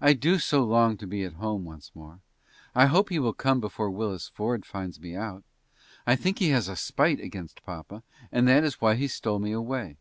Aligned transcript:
I 0.00 0.12
do 0.12 0.38
so 0.38 0.62
long 0.62 0.96
to 0.98 1.08
be 1.08 1.24
at 1.24 1.32
home 1.32 1.64
once 1.64 1.90
more. 1.92 2.20
I 2.72 2.86
hope 2.86 3.08
he 3.08 3.18
will 3.18 3.32
come 3.32 3.58
before 3.58 3.90
Willis 3.90 4.28
Ford 4.28 4.64
finds 4.64 5.00
me 5.00 5.16
out. 5.16 5.42
I 6.06 6.14
think 6.14 6.38
he 6.38 6.50
has 6.50 6.68
a 6.68 6.76
spite 6.76 7.18
against 7.18 7.64
papa, 7.66 8.04
and 8.30 8.46
that 8.46 8.62
is 8.62 8.80
why 8.80 8.94
he 8.94 9.08
stole 9.08 9.40
me 9.40 9.50
away. 9.50 9.96